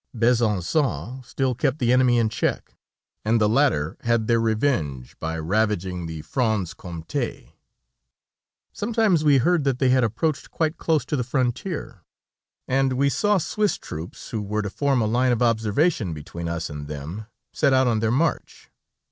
Besançon 0.17 1.23
still 1.23 1.53
kept 1.53 1.77
the 1.77 1.93
enemy 1.93 2.17
in 2.17 2.27
check, 2.27 2.75
and 3.23 3.39
the 3.39 3.47
latter 3.47 3.97
had 3.99 4.25
their 4.25 4.39
revenge 4.39 5.15
by 5.19 5.37
ravaging 5.37 6.07
the 6.07 6.23
Franché 6.23 6.75
Comte. 6.75 7.53
Sometimes 8.73 9.23
we 9.23 9.37
heard 9.37 9.63
that 9.63 9.77
they 9.77 9.89
had 9.89 10.03
approached 10.03 10.49
quite 10.49 10.77
close 10.79 11.05
to 11.05 11.15
the 11.15 11.23
frontier, 11.23 12.03
and 12.67 12.93
we 12.93 13.09
saw 13.09 13.37
Swiss 13.37 13.77
troops, 13.77 14.31
who 14.31 14.41
were 14.41 14.63
to 14.63 14.71
form 14.71 15.01
a 15.03 15.05
line 15.05 15.31
of 15.31 15.43
observation 15.43 16.15
between 16.15 16.49
us 16.49 16.67
and 16.67 16.87
them, 16.87 17.27
set 17.53 17.71
out 17.71 17.85
on 17.85 17.99
their 17.99 18.09
march. 18.09 18.71